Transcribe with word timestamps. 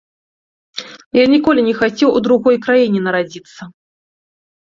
Я 1.17 1.25
ніколі 1.33 1.61
не 1.67 1.73
хацеў 1.81 2.09
у 2.19 2.21
другой 2.29 2.57
краіне 2.65 2.99
нарадзіцца. 3.09 3.61